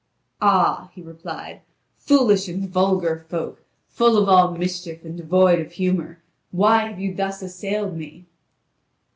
"Ah," 0.41 0.89
he 0.95 1.01
replied, 1.03 1.61
"foolish 1.95 2.47
and 2.47 2.67
vulgar 2.67 3.23
folk, 3.29 3.63
full 3.87 4.17
of 4.17 4.27
all 4.27 4.57
mischief, 4.57 5.05
and 5.05 5.15
devoid 5.15 5.59
of 5.59 5.75
honour, 5.79 6.23
why 6.49 6.87
have 6.87 6.99
you 6.99 7.13
thus 7.13 7.43
assailed 7.43 7.95
me?" 7.95 8.25